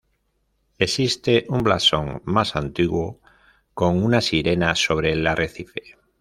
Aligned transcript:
Existe 0.79 1.45
un 1.47 1.59
blasón 1.61 2.23
más 2.25 2.55
antiguo 2.55 3.19
con 3.75 4.03
una 4.03 4.19
sirena 4.21 4.73
sobre 4.73 5.13
el 5.13 5.27
arrecife. 5.27 5.99